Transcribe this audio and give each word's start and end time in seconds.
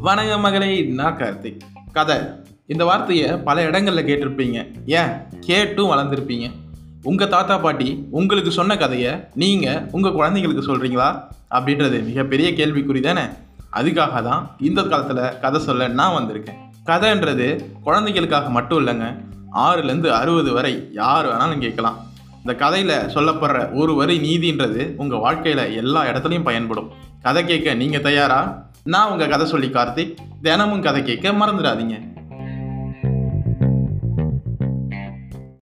வணக்கம் 0.00 0.40
மகளே 0.40 0.82
நான் 0.82 1.16
கார்த்திக். 1.16 1.58
கதை. 1.92 2.16
இந்த 2.66 2.84
வார்த்தையை 2.84 3.36
பல 3.36 3.62
இடங்களில் 3.62 4.04
கேட்டிருப்பீங்க. 4.04 4.66
ஏன்? 4.86 5.08
கேட்டும் 5.40 5.90
வளர்ந்துருப்பீங்க. 5.90 6.50
உங்கள் 7.02 7.28
தாத்தா 7.28 7.58
பாட்டி 7.58 8.06
உங்களுக்கு 8.10 8.50
சொன்ன 8.50 8.76
கதையை 8.76 9.12
நீங்கள் 9.34 9.88
உங்கள் 9.92 10.12
குழந்தைங்களுக்கு 10.12 10.60
சொல்கிறீங்களா 10.60 11.22
அப்படின்றது 11.50 12.04
மிகப்பெரிய 12.04 12.50
கேள்விக்குறி 12.50 13.00
தானே. 13.00 13.20
அதுக்காக 13.72 14.22
தான் 14.22 14.50
இந்த 14.60 14.82
காலத்தில் 14.82 15.38
கதை 15.38 15.60
சொல்ல 15.60 15.88
நான் 15.88 16.22
வந்திருக்கேன். 16.22 16.70
கதைன்றது 16.86 17.64
குழந்தைகளுக்காக 17.82 18.50
மட்டும் 18.50 18.86
இல்லைங்க. 18.86 19.16
ஆறுலேருந்து 19.52 20.08
அறுபது 20.08 20.52
வரை 20.52 20.88
யார் 20.92 21.26
வேணாலும் 21.26 21.58
கேட்கலாம். 21.58 22.06
இந்த 22.36 22.54
கதையில் 22.54 23.06
சொல்லப்படுற 23.14 23.74
ஒரு 23.74 23.94
வரி 23.94 24.18
நீதின்றது 24.18 24.94
உங்கள் 24.96 25.18
வாழ்க்கையில் 25.18 25.76
எல்லா 25.76 26.04
இடத்துலையும் 26.04 26.44
பயன்படும். 26.44 26.90
கதை 27.22 27.44
கேட்க 27.44 27.74
நீங்கள் 27.74 28.00
தயாரா? 28.00 28.67
நான் 28.92 29.10
உங்கள் 29.10 29.28
கதை 29.28 29.46
சொல்லி 29.46 29.66
கார்த்திக் 29.66 30.18
தினமும் 30.42 30.82
கதை 30.82 31.02
கேட்க 31.02 31.32
மறந்துடாதீங்க. 31.32 31.96